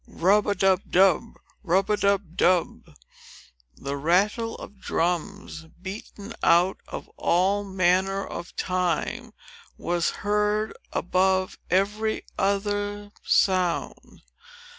Rub 0.07 0.47
a 0.47 0.55
dub 0.55 0.81
dub! 0.89 1.35
Rub 1.61 1.91
a 1.91 1.95
dub 1.95 2.35
dub! 2.35 2.95
The 3.75 3.95
rattle 3.95 4.55
of 4.55 4.79
drums, 4.81 5.67
beaten 5.79 6.33
out 6.41 6.79
of 6.87 7.07
all 7.17 7.63
manner 7.63 8.25
of 8.25 8.55
time, 8.55 9.31
was 9.77 10.09
heard 10.25 10.75
above 10.91 11.59
every 11.69 12.25
other 12.35 13.11
sound. 13.23 14.23